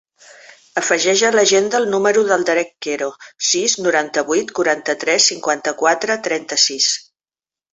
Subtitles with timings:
[0.79, 3.09] Afegeix a l'agenda el número del Darek Quero:
[3.49, 6.91] sis, noranta-vuit, quaranta-tres, cinquanta-quatre, trenta-sis.